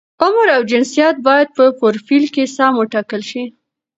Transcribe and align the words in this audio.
عمر 0.23 0.47
او 0.55 0.61
جنسیت 0.71 1.15
باید 1.27 1.47
په 1.57 1.63
فروفیل 1.79 2.23
کې 2.35 2.43
سم 2.55 2.73
وټاکل 2.77 3.21
شي. 3.29 3.43